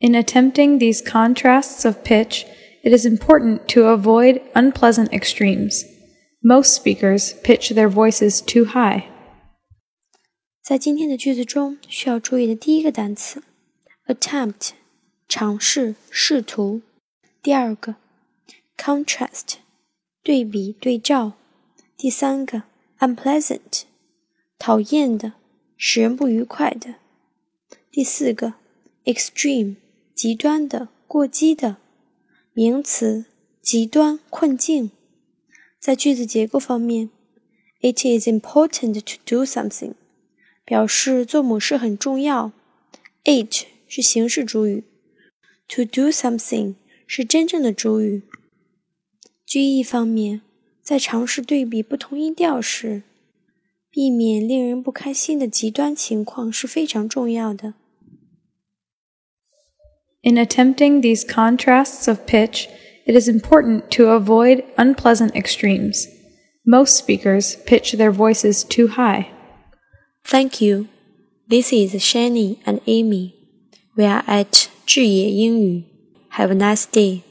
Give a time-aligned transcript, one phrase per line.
[0.00, 2.44] In attempting these contrasts of pitch,
[2.82, 5.84] it is important to avoid unpleasant extremes.
[6.42, 9.04] Most speakers pitch their voices too high.
[10.62, 13.42] 在今天的句子中，需要注意的第一个单词
[14.06, 14.70] attempt
[15.28, 16.82] 尝试、试图；
[17.42, 17.96] 第二个
[18.76, 19.54] contrast
[20.22, 21.32] 对比、对照；
[21.96, 22.64] 第三个
[22.98, 23.84] unpleasant
[24.58, 25.32] 讨厌的、
[25.78, 26.96] 使人不愉快的；
[27.90, 28.54] 第四个
[29.04, 29.76] extreme
[30.21, 31.77] 极端的、过激的。
[32.51, 33.23] 名词
[33.61, 34.91] 极端困境。
[35.79, 37.09] 在句子结构方面
[37.79, 39.93] ，It is important to do something，
[40.65, 42.51] 表示做某事很重要。
[43.23, 44.83] It 是形式主语
[45.69, 46.75] ，to do something
[47.07, 48.23] 是真正的主语。
[49.45, 50.41] 句意方面，
[50.83, 53.03] 在尝试对比不同音调时，
[53.89, 57.75] 避免令人不开心的极端情况是非常重要的。
[60.21, 62.67] In attempting these contrasts of pitch,
[63.05, 66.07] it is important to avoid unpleasant extremes.
[66.65, 69.31] Most speakers pitch their voices too high.
[70.23, 70.89] Thank you.
[71.47, 73.35] This is Shani and Amy.
[73.95, 75.85] We are at Zhiye
[76.29, 77.23] Have a nice day.